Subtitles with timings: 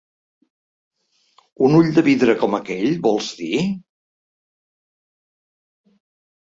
[1.67, 3.61] Un ull de vidre com aquell, vols dir?